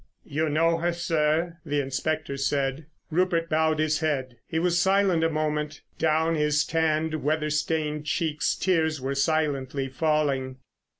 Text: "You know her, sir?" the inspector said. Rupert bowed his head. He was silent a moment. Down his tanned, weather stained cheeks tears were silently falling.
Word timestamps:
"You 0.25 0.49
know 0.49 0.79
her, 0.79 0.93
sir?" 0.93 1.57
the 1.63 1.79
inspector 1.79 2.35
said. 2.35 2.87
Rupert 3.11 3.51
bowed 3.51 3.77
his 3.77 3.99
head. 3.99 4.37
He 4.47 4.57
was 4.57 4.79
silent 4.81 5.23
a 5.23 5.29
moment. 5.29 5.81
Down 5.99 6.33
his 6.33 6.65
tanned, 6.65 7.23
weather 7.23 7.51
stained 7.51 8.05
cheeks 8.05 8.55
tears 8.55 8.99
were 8.99 9.13
silently 9.13 9.89
falling. 9.89 10.55